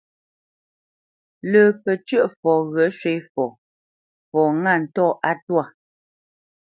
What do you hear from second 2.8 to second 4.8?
shwé fɔ, fɔ ŋâ